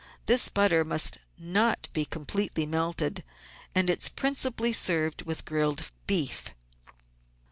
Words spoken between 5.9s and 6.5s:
beef.